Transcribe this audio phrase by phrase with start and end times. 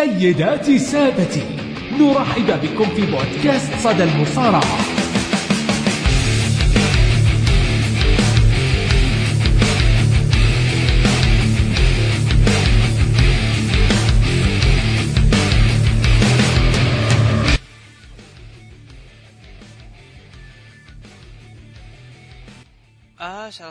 [0.00, 1.42] سيداتي سادتي.
[2.00, 4.89] نرحب بكم في بودكاست صدى المصارعة.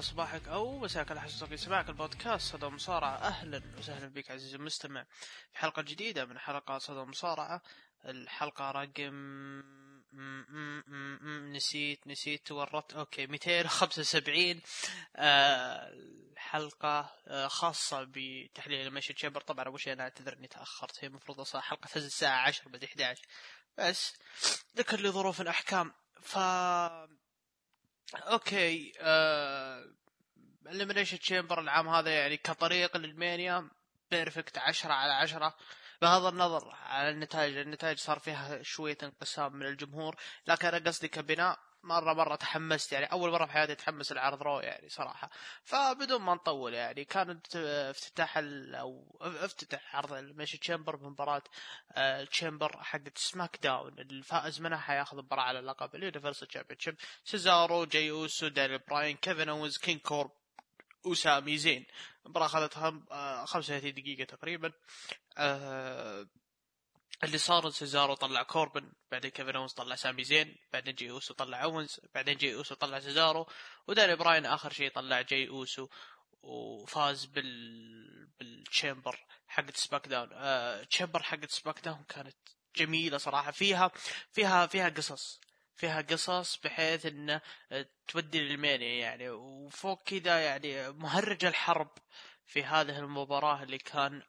[0.02, 3.16] صباحك أو مساك على حسب سماعك البودكاست صدى مصارعة.
[3.16, 5.06] أهلا وسهلا بك عزيزي المستمع.
[5.52, 7.62] في حلقة جديدة من حلقات صدى مصارعة.
[8.06, 9.14] الحلقة رقم
[11.54, 14.62] نسيت نسيت تورطت OK 275
[15.16, 15.92] آه
[16.38, 21.08] حلقة آه خاصة بتحليل ال Elimination Chamber طبعا اول شيء أنا اعتذر اني تاخرت هي
[21.08, 23.22] المفروض أصلا حلقة تنزل الساعة 10 بعد 11
[23.78, 24.14] بس
[24.78, 26.38] ذلك لي ظروف الاحكام ف
[28.16, 29.86] OK آه...
[30.68, 33.70] Elimination Chamber العام هذا يعني كطريق ل WrestleMania
[34.12, 35.56] perfect عشرة على عشرة.
[36.02, 40.16] بغض النظر على النتائج النتائج صار فيها شوية انقسام من الجمهور
[40.48, 44.60] لكن أنا قصدي كبناء مرة مرة تحمست يعني أول مرة في حياتي أتحمس لعرض Raw
[44.60, 45.30] يعني صراحة.
[45.64, 51.44] فبدون ما نطول يعني كانت افتتاح أو افتتح عرض ال Elimination Chamber بمباراة
[51.98, 58.12] ال Chamber حقت SmackDown الفائز منها حياخذ مباراة على لقب ال Universal Championship سيزارو جاي
[58.12, 60.32] اوسو داني براين كيفن اونز كينق كوربن
[61.06, 61.86] وسامي زين
[62.26, 64.72] المباراة أخذتها 35 دقيقة تقريبا.
[65.38, 66.28] أه
[67.24, 71.64] اللي صار سيزارو طلع كوربن بعدين كيفن اونز طلع سامي زين بعدين جي أوسو طلع
[71.64, 73.48] اونز بعدين جي أوسو طلع سيزارو
[73.88, 75.88] وداني براين آخر شيء طلع جي أوسو
[76.42, 80.84] وفاز بال بال Chamber حقت SmackDown آه...
[80.84, 82.38] Chamber حقت SmackDown كانت
[82.76, 83.52] جميلة صراحة.
[83.52, 83.92] فيها
[84.32, 85.42] فيها فيها قصص
[85.76, 87.42] فيها قصص بحيث إنه
[88.08, 89.30] تودي للـ Mania يعني.
[89.30, 91.92] وفوق كذا يعني مهرج الحرب
[92.46, 94.22] في هذه المباراة اللي كان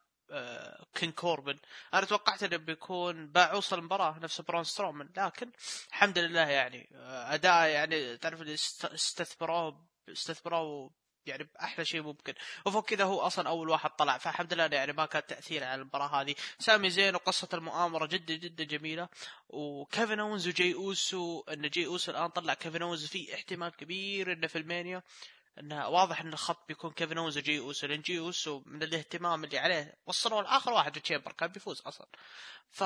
[0.95, 1.59] King كوربن.
[1.95, 5.51] أنا توقعت إنه بيكون بيعوص المباراة نفس برون سترومان لكن
[5.89, 10.91] الحمد لله يعني أداء يعني تعرف اللي استثمروه استثمروه
[11.27, 12.35] يعني بأحلى شيء ممكن.
[12.67, 16.21] وفوق كذا هو أصلا أول واحد طلع فالحمد لله يعني ما كان تأثير على المباراة
[16.21, 16.35] هذه.
[16.59, 19.09] سامي زين وقصة المؤامرة جدا جدا جميلة.
[19.49, 24.47] وكيفن أونز وجي أوسو إن جي أوسو الآن طلع كيفن أونز في احتمال كبير إنه
[24.47, 25.03] في ال Mania.
[25.59, 29.59] إنه واضح إن الخط بيكون كيفن اونز وجي أوسو لأن جي أوسو من الاهتمام اللي
[29.59, 32.07] عليه وصلوا لآخر واحد في Chamber كان بيفوز أصلا.
[32.71, 32.83] ف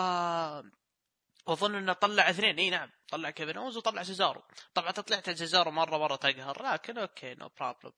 [1.47, 4.43] وأظن إنه طلع اثنين إي نعم طلع كيفن اونز وطلع سيزارو.
[4.75, 7.93] طبعا طلعت سيزارو مرة مره تقهر لكن OK no problem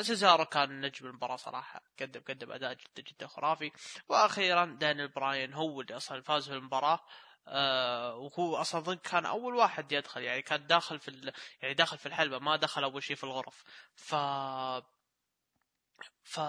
[0.00, 3.70] سيزارو كان نجم المباراة صراحة قدم قدم أداء جدا جدا خرافي.
[4.08, 7.00] وأخيرا دانيال براين هو اللي أصلا فاز في المباراه
[7.50, 11.32] آه وهو أصلا كان أول واحد يدخل يعني كان داخل في ال...
[11.62, 13.64] يعني داخل في الحلبة ما دخل أول شيء في الغرف.
[13.96, 14.14] ف
[16.22, 16.40] ف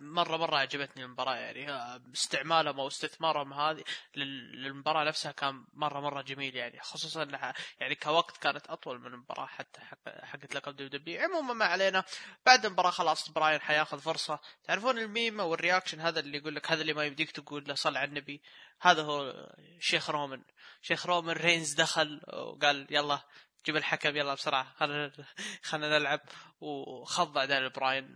[0.00, 1.72] مرة مرة عجبتني المباراة يعني.
[2.14, 3.84] استعمالهم أو استثمارهم هذه
[4.16, 6.80] للمباراة نفسها كان مرة مرة جميل يعني.
[6.80, 12.04] خصوصا إنها يعني كوقت كانت أطول من المباراة حتى حقت لقب WW عموما ما علينا.
[12.46, 14.40] بعد المباراة خلاص براين حياخذ فرصة.
[14.64, 17.74] تعرفون الميم أو ال reaction هذا اللي يقول لك هذا اللي ما يمديك تقول له
[17.74, 18.42] صل على النبي.
[18.80, 19.48] هذا هو
[19.80, 20.44] شيخ رومان
[20.82, 23.20] شيخ رومان رينز دخل وقال يلا
[23.66, 25.12] جيب الحكم يلا بسرعة خلينا
[25.62, 26.20] خلينا نلعب.
[26.60, 28.14] وخضع داني براين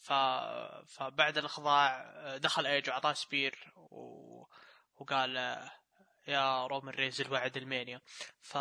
[0.00, 0.12] ف...
[0.88, 4.44] فبعد الخضاع دخل ايج واعطاه spear و...
[4.96, 5.36] وقال
[6.28, 8.00] يا رومان رينز الوعد ال Mania.
[8.40, 8.54] ف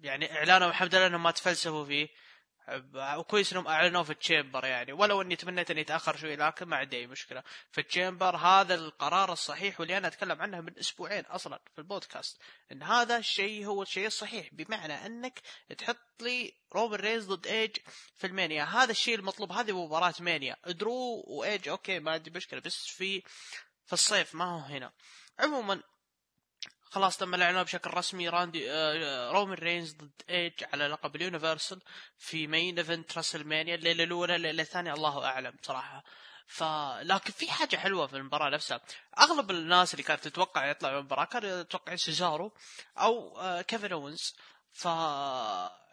[0.00, 2.08] يعني اعلانهم الحمد لله انهم ما تفلسفوا فيه.
[2.94, 4.92] وكويس إنهم اعلنوه في ال chamber يعني.
[4.92, 7.42] ولو إني تمنيت إني يتاخر شوي لكن ما عندي أي مشكلة.
[7.72, 12.40] في ال chamber هذا القرار الصحيح واللي أنا أتكلم عنه من أسبوعين أصلا في البودكاست.
[12.72, 15.40] إن هذا الشيء هو الشيء الصحيح بمعنى إنك
[15.78, 17.76] تحط لي رومان رينز ضد إيج
[18.16, 18.64] في المانيا.
[18.64, 20.56] هذا الشيء المطلوب هذه مباراة مانيا.
[20.66, 23.22] درو وإيج okay ما عندي مشكلة بس في
[23.86, 24.92] في الصيف ما هو هنا.
[25.38, 25.82] عموما
[26.90, 31.80] خلاص تم الإعلان بشكل رسمي راندي آه رومان رينز ضد ايج على لقب ال universal
[32.18, 36.04] في main event راسل مانيا الليلة الأولى الليلة الثانية الله أعلم صراحة.
[36.46, 36.62] ف
[37.02, 38.80] لكن في حاجة حلوة في المباراة نفسها.
[39.18, 42.52] أغلب الناس اللي كانت تتوقع يطلع من المباراة كانوا يتوقعون سيزارو
[42.98, 44.36] أو آه كيفن اونز
[44.76, 44.88] ف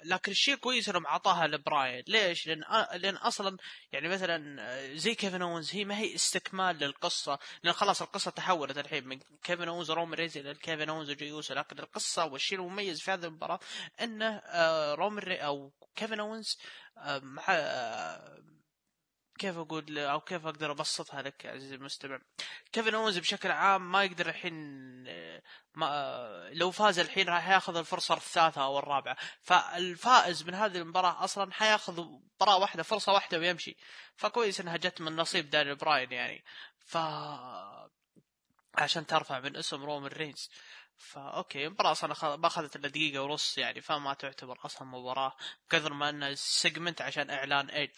[0.05, 2.03] لكن الشيء كويس إنهم أعطاها لبراين.
[2.07, 2.63] ليش؟ لأن
[2.95, 3.57] لأن أصلا
[3.91, 7.39] يعني مثلا زي كيفن اونز هي ما هي استكمال للقصة.
[7.63, 11.53] لأن خلاص القصة تحولت الحين من كيفن اونز ورومان رينز إلى كيفن اونز وجي اوسو
[11.53, 13.59] لكن القصة والشيء المميز في هذه المباراة
[14.01, 14.41] إنه
[14.93, 16.57] رومان أو كيفن اونز
[17.21, 17.43] مع
[19.39, 22.19] كيف أقول أو كيف أقدر أبسطها لك عزيزي المستمع؟
[22.71, 24.53] كيفن اونز بشكل عام ما يقدر الحين
[25.75, 29.17] ما لو فاز الحين راح ياخذ الفرصة الثالثة أو الرابعة.
[29.41, 33.77] فالفائز من هذه المباراة أصلا حياخذ مباراه واحدة فرصة واحدة ويمشي.
[34.15, 36.43] فكويس إنها جت من نصيب داني براين يعني.
[36.85, 36.97] ف
[38.75, 40.49] عشان ترفع من اسم رومان رينز.
[40.97, 45.35] فا المباراة أصلا ما أخذت إلا دقيقة ونص يعني فما تعتبر أصلا مباراة
[45.69, 47.91] كثر ما انها segment عشان إعلان ايج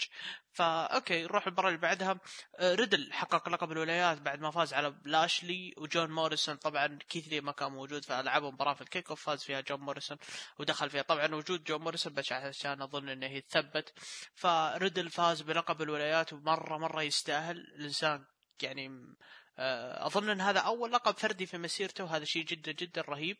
[0.51, 2.19] فا okay نروح المباراة اللي بعدها.
[2.59, 6.55] آه، ريدل حقق لقب الولايات بعد ما فاز على لاشلي وجون موريسون.
[6.55, 9.79] طبعا كيث لي ما كان موجود فلعبوا مباراة في ال kick off فاز فيها جون
[9.79, 10.17] موريسون
[10.59, 11.01] ودخل فيها.
[11.01, 13.93] طبعا وجود جون موريسون بس عشان أظن إنه يتثبت.
[14.35, 17.57] فريدل فاز بلقب الولايات ومرة مرة يستاهل.
[17.57, 18.25] الإنسان
[18.61, 19.15] يعني آه،
[19.57, 23.37] أظن أن هذا أول لقب فردي في مسيرته وهذا شيء جدا جدا رهيب.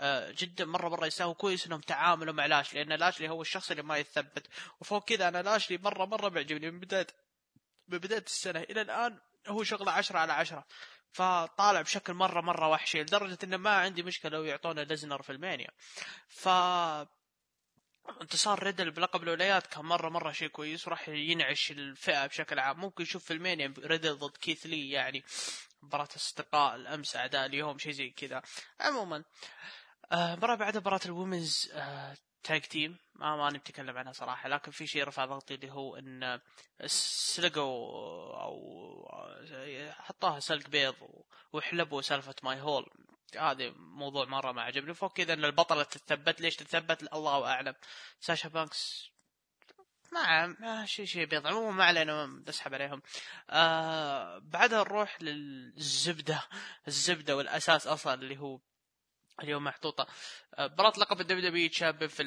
[0.00, 3.82] آه، جدا مرة مرة يستاهل كويس إنهم تعاملوا مع لاشلي لأن لاشلي هو الشخص اللي
[3.82, 4.46] ما يتثبت.
[4.80, 7.06] وفوق كذا أنا لاشلي مرة مرة بيعجبني من بداية
[7.88, 9.18] من بداية السنة إلى الآن
[9.48, 10.64] هو شغله عشرة على عشرة.
[11.12, 15.70] فطالع بشكل مرة مرة وحشي لدرجة إنه ما عندي مشكلة لو يعطونا ليزنر في ألمانيا.
[16.28, 16.48] ف
[18.20, 22.80] انتصار ريدل بلقب الولايات كان مرة مرة شيء كويس وراح ينعش الفئة بشكل عام.
[22.80, 25.24] ممكن نشوف في المانيا ريدل ضد كيث لي يعني
[25.82, 28.42] مباراة اصدقاء الأمس أعداء اليوم شيء زي كذا.
[28.80, 29.24] عموما
[30.12, 34.70] آه، مباراة بعدها مباراة ال women's آه، tag team ما ما نتكلم عنها صراحة لكن
[34.70, 36.40] في شيء رفع ضغطي اللي هو إن
[36.86, 38.54] سلقوا أو
[39.52, 40.94] آه، حطوها سلق بيض
[41.52, 42.90] وحلبوا سالفة ماي هول.
[43.36, 44.94] هذا موضوع مرة ما عجبني.
[44.94, 46.40] فوق كذا إن البطلة تتثبت.
[46.40, 47.74] ليش تتثبت؟ الله أعلم.
[48.20, 49.10] ساشا بانكس
[50.12, 53.02] ما ما شيء شيء بيض عموما ما علينا نسحب عليهم.
[53.50, 56.42] آه بعدها نروح للزبدة.
[56.88, 58.60] الزبدة والأساس أصلا اللي هو
[59.42, 60.06] اليوم محطوطة.
[60.54, 62.22] آه، مباراة لقب الدبليو دبليو تشامبيون في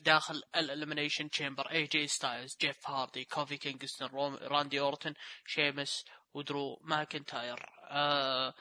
[0.00, 4.08] داخل الاليمينيشن تشامبر اي جي ستايلز جيف هاردي كوفي كينغستون
[4.42, 5.14] راندي اورتن
[5.46, 6.04] شيمس
[6.34, 8.54] ودرو ماكنتاير آه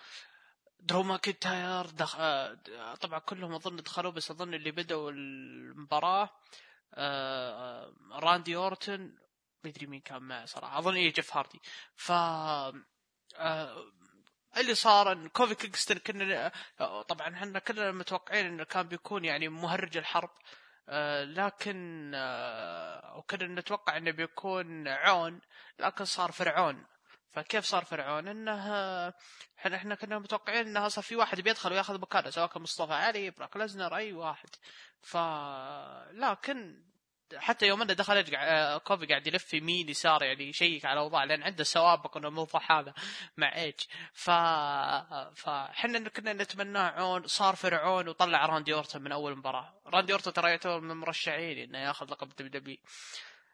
[0.88, 2.16] درو ماكنتاير دخ...
[2.20, 2.58] آه
[3.02, 6.30] طبعا كلهم أظن دخلوا بس أظن اللي بدأوا المباراة
[6.94, 9.16] آه راندي أورتن
[9.66, 11.60] مدري مين كان معه صراحة أظن إيه جيف هاردي.
[11.96, 12.74] ف آه
[14.58, 16.52] اللي صار إن كوفي كينغستون كنا
[17.08, 20.30] طبعا إحنا كلنا متوقعين إنه كان بيكون يعني مهرج الحرب
[20.90, 25.42] آه، لكن آه، وكنا نتوقع إنه بيكون عون
[25.80, 26.86] لكن صار فرعون.
[27.34, 28.68] فكيف صار فرعون؟ إنه
[29.60, 33.30] إحنا إحنا كنا متوقعين إنه صار في واحد بيدخل وياخذ مكانه سواء كان مصطفى علي
[33.32, 34.50] بروك ليسنر أي واحد.
[35.02, 35.18] ف
[36.12, 36.84] لكن
[37.38, 41.24] حتى يوم إنه دخل يرجع آه، كوفي قاعد يلف يمين يسار يعني يشيك على الأوضاع
[41.24, 42.94] لأن عنده سوابق إنه الموضوع هذا
[43.38, 43.80] مع إيج.
[44.14, 44.30] ف
[45.36, 49.82] فاحنا كنا نتمناه عون صار فرعون وطلع راندي اورتون من أول مباراة.
[49.86, 52.78] راندي اورتون ترى يعتبر من المرشحين إنه ياخذ لقب W.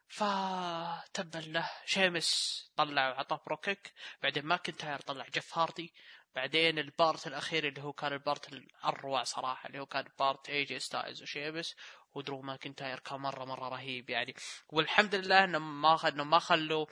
[0.10, 3.94] فتبا له شيمس طلع وعطاه brogue kick.
[4.24, 5.94] بعدين ماكنتاير طلع جيف هاردي.
[6.36, 10.50] بعدين ال part الأخير اللي هو كان ال part الأروع صراحة اللي هو كان part
[10.50, 11.76] اي جي ستايلز وشيمس
[12.14, 14.34] ودرو ماكنتاير كان مرة مرة رهيب يعني.
[14.70, 16.86] والحمد لله إنه ما إنه ما خلوا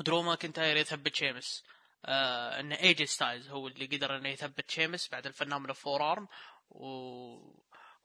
[0.00, 1.64] درو ماكنتاير يثبت شيمس
[2.04, 6.12] آه ان اي جي ستايلز هو اللي قدر إنه يثبت شيمس بعد الفنان من ال
[6.12, 6.28] forearm
[6.70, 6.86] و...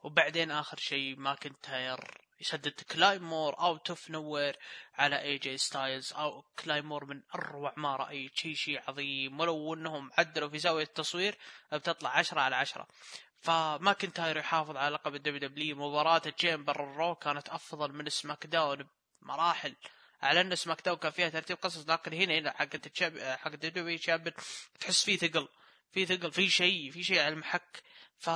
[0.02, 4.56] وبعدين آخر شيء ماكنتاير يسدد claymore out of nowhere
[4.94, 9.40] على اي جي ستايلز أو claymore من أروع ما رايت شيء شيء عظيم.
[9.40, 11.38] ولو أنهم عدلوا في زاوية التصوير
[11.72, 12.86] بتطلع عشرة على عشرة.
[13.40, 18.88] فماكنتاير يحافظ على لقب ال WW مباراة ال chamber الرو كانت أفضل من سماك داون
[19.22, 19.76] بمراحل.
[20.22, 22.76] على أن سماك داون كان فيها ترتيب قصص لكن هنا هنا حق
[23.38, 24.32] حق ال WW
[24.80, 25.48] تحس فيه ثقل.
[25.92, 26.32] في ثقل.
[26.32, 26.90] في شيء.
[26.90, 27.82] في شيء على المحك.
[28.18, 28.30] ف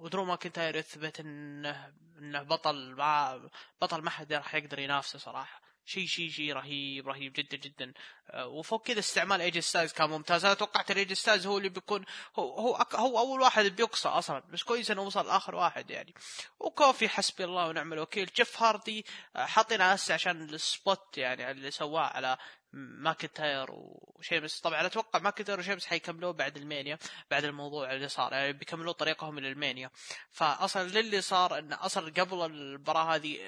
[0.00, 3.50] ودرو ماكنتاير يثبت انه إنه بطل ما
[3.82, 5.60] بطل ما حد راح يقدر ينافسه صراحة.
[5.84, 7.92] شيء شيء شيء رهيب رهيب جدا جدا.
[8.30, 10.44] أه، وفوق كذا استعمال إيجي ستايلز كان ممتاز.
[10.44, 12.04] أنا توقعت إيجي ستايلز هو اللي بيكون
[12.36, 14.42] هو هو, أك هو أول واحد بيقصى أصلا.
[14.52, 16.14] بس كويس إنه وصل آخر واحد يعني.
[16.60, 18.26] وكوفي حسبي الله ونعم الوكيل.
[18.36, 22.38] جيف هاردي أه، حاطين هسه عشان ال spot يعني اللي سواه على
[22.72, 24.60] ماكنتاير وشيمس.
[24.60, 26.98] طبعا أتوقع ماكنتاير وشيمس حيكملوه بعد المانيا
[27.30, 29.90] بعد الموضوع اللي صار يعني بيكملوا طريقهم إلى المانيا.
[30.30, 33.38] فاصلا للي صار إن أصلا قبل المباراة هذه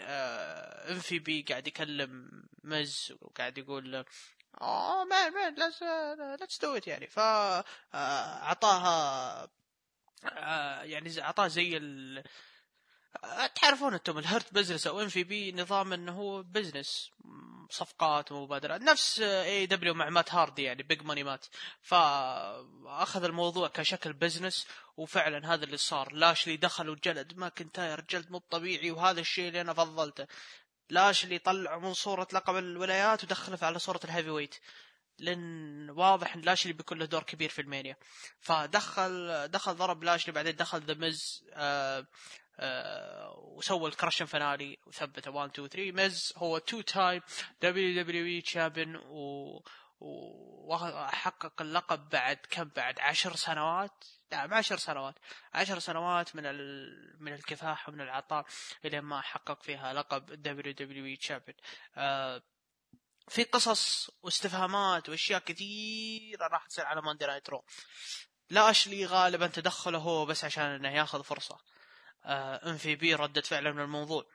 [0.90, 2.30] إم في بي قاعد يكلم
[2.64, 4.04] مز وقاعد يقول
[4.60, 5.54] oh man man
[6.40, 7.64] let's do it يعني ف آه،
[10.26, 12.24] آه، يعني أعطاه زي ال
[13.54, 17.10] تعرفون أنتم ال Hurt Business أو ام في بي نظام انه هو business
[17.70, 18.80] صفقات ومبادرات.
[18.80, 21.46] نفس AEW مع مات هاردي يعني Big Money Matt.
[21.82, 24.66] فأخذ الموضوع كشكل بزنس
[24.96, 26.12] وفعلا هذا اللي صار.
[26.12, 30.26] لاشلي دخل وجلد ماكنتاير جلد مو طبيعي وهذا الشيء اللي أنا فضلته.
[30.90, 34.54] لاشلي طلع من صورة لقب الولايات ودخله على صورة ال heavyweight.
[35.18, 37.96] لأن واضح إن لاشلي بيكون له دور كبير في ال Mania.
[38.40, 42.06] فدخل دخل ضرب لاشلي بعدين دخل The Miz آه
[42.60, 45.30] آه وسوى ال Crushing Finale وثبته.
[45.30, 47.22] 1 2 3 مز هو two time
[47.62, 49.62] WWE champion و
[50.00, 55.14] وحقق اللقب بعد كم؟ بعد عشر سنوات؟ نعم عشر سنوات.
[55.54, 57.16] عشر سنوات من ال...
[57.20, 58.46] من الكفاح ومن العطاء
[58.84, 61.56] إلى ما حقق فيها لقب WWE champion
[63.28, 67.64] في قصص واستفهامات وأشياء كثيرة راح تصير على Monday Night Raw
[68.50, 71.58] لاشلي غالبا تدخله هو بس عشان إنه ياخذ فرصة.
[72.24, 74.26] MVP ردة فعله من الموضوع.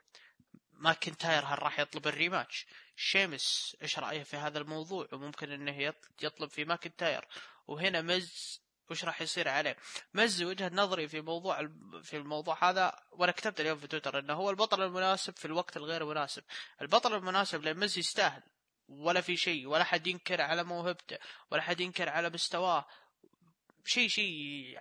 [0.72, 2.66] ماكنتاير هل راح يطلب ال rematch؟
[2.96, 7.24] شيمس إيش رأيه في هذا الموضوع؟ وممكن إنه يطلب في ماكنتاير.
[7.66, 9.76] وهنا مز وش راح يصير عليه؟
[10.14, 11.68] مز وجهة نظري في موضوع
[12.02, 16.04] في الموضوع هذا وأنا كتبت اليوم في تويتر إنه هو البطل المناسب في الوقت الغير
[16.04, 16.44] مناسب.
[16.82, 18.42] البطل المناسب لمز يستاهل.
[18.88, 21.18] ولا في شيء ولا حد ينكر على موهبته
[21.50, 22.86] ولا حد ينكر على مستواه.
[23.84, 24.78] شيء شيء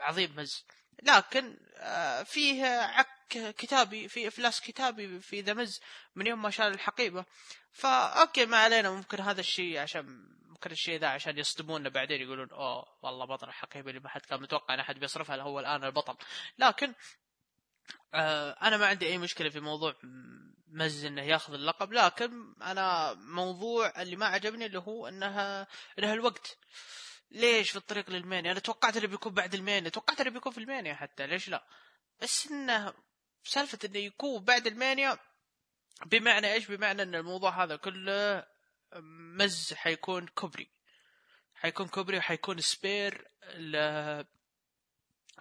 [0.00, 0.64] عظيم مز
[1.02, 5.80] لكن آه، فيه عك كتابي في إفلاس كتابي في The Miz
[6.14, 7.24] من يوم ما شال الحقيبة.
[7.72, 10.04] فا okay ما علينا ممكن هذا الشيء عشان
[10.46, 14.42] ممكن الشيء ذا عشان يصدمونا بعدين يقولون أوه والله بطل الحقيبة اللي ما حد كان
[14.42, 16.16] متوقع إن أحد بيصرفها هو الآن البطل.
[16.58, 16.94] لكن
[18.14, 19.94] آه أنا ما عندي أي مشكلة في موضوع
[20.68, 25.66] مز إنه ياخذ اللقب لكن أنا موضوع اللي ما عجبني اللي هو إنها
[25.98, 26.58] إنها الوقت.
[27.30, 29.88] ليش في الطريق لل Mania؟ أنا توقعت إنه بيكون بعد ال Mania.
[29.88, 31.26] توقعت إنه بيكون في ال Mania حتى.
[31.26, 31.66] ليش لا؟
[32.22, 32.94] بس إنه
[33.44, 35.18] سالفة إنه يكون بعد ال Mania
[36.06, 38.46] بمعنى إيش؟ بمعنى إن الموضوع هذا كله
[39.36, 40.70] مز حيكون كوبري.
[41.54, 43.76] حيكون كوبري وحيكون spare ل...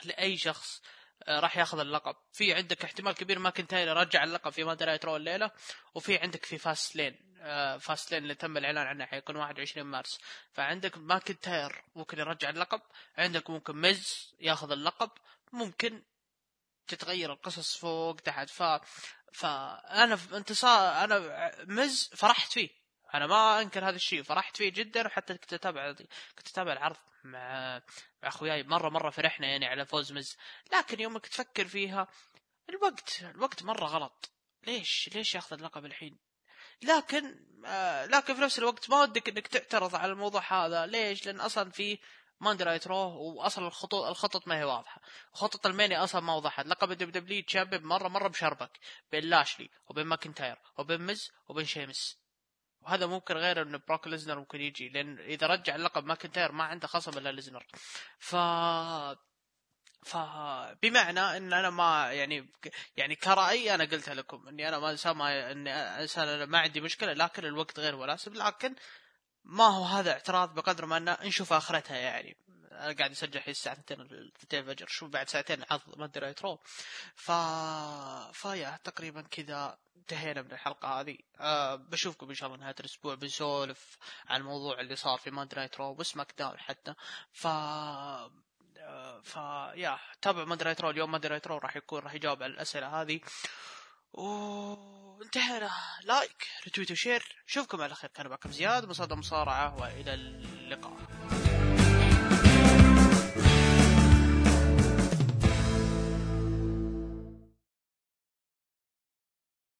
[0.03, 0.81] لأي شخص.
[1.27, 2.15] راح ياخذ اللقب.
[2.33, 5.51] في عندك احتمال كبير ماكنتاير يرجع اللقب في Monday Night الليلة
[5.95, 10.19] وفي عندك في Fastlane آه، Fastlane اللي تم الإعلان عنه حيكون 21 مارس.
[10.53, 12.81] فعندك ماكنتاير ممكن يرجع اللقب
[13.17, 15.11] عندك ممكن ميز ياخذ اللقب
[15.53, 16.03] ممكن
[16.87, 18.49] تتغير القصص فوق تحت.
[18.49, 18.63] ف
[19.33, 22.78] فأنا انتصار أنا مز فرحت فيه.
[23.13, 25.91] أنا ما أنكر هذا الشيء فرحت فيه جدا وحتى كنت أتابع
[26.37, 27.81] كنت أتابع العرض مع
[28.23, 30.37] مع أخوياي مرة مرة فرحنا يعني على فوز مز
[30.73, 32.07] لكن يومك تفكر فيها
[32.69, 34.31] الوقت الوقت مرة غلط.
[34.67, 36.17] ليش؟ ليش ياخذ اللقب الحين؟
[36.81, 40.85] لكن آه لكن في نفس الوقت ما ودك إنك تعترض على الموضوع هذا.
[40.85, 41.99] ليش؟ لأن أصلا في
[42.39, 45.01] Monday Night Raw واصلا الخطوط الخطط ما هي واضحة.
[45.33, 46.65] خطط ال Mania أصلا ما وضحت.
[46.65, 48.79] لقب الدب دبليو تشابب مرة مرة مشربك.
[49.11, 52.18] بين لاشلي وبين ماكنتاير وبين مز وبين شيمس.
[52.81, 56.87] وهذا ممكن غير إن بروك ليزنر ممكن يجي لأن إذا رجع اللقب ماكنتاير ما عنده
[56.87, 57.65] خصم إلا ليزنر.
[58.19, 58.35] ف
[60.03, 62.49] فبمعنى إن أنا ما يعني
[62.97, 67.13] يعني كرأي أنا قلتها لكم إني أنا ما انسان ما إني انسان ما عندي مشكلة
[67.13, 68.75] لكن الوقت غير مناسب لكن
[69.43, 72.37] ما هو هذا اعتراض بقدر ما انه نشوف آخرتها يعني.
[72.79, 74.87] أنا قاعد أسجل الحين الساعة 2 2 الفجر.
[74.87, 76.59] شوف بعد ساعتين عرض Monday Night Raw
[77.15, 77.31] ف
[78.33, 81.17] فيا تقريبا كذا انتهينا من الحلقة هذه.
[81.39, 83.15] أه بشوفكم إن شاء الله نهاية الأسبوع.
[83.15, 86.93] بنسولف عن الموضوع اللي صار في Monday Night Raw و SmackDown حتى.
[87.31, 87.47] ف
[89.23, 89.35] ف
[89.75, 93.01] يا تابع Monday Night Raw اليوم Monday Night Raw راح يكون راح يجاوب على الأسئلة
[93.01, 93.19] هذه.
[94.13, 95.71] وانتهينا
[96.03, 98.09] like retweet و share نشوفكم على خير.
[98.09, 101.18] كان معكم زياد مصادر مصارعه وإلى اللقاء.